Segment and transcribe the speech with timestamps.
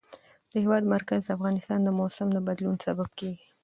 [0.51, 3.45] د هېواد مرکز د افغانستان د موسم د بدلون سبب کېږي.